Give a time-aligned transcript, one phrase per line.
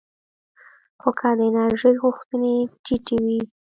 [1.01, 3.39] خو که د انرژۍ غوښتنې ټیټې وي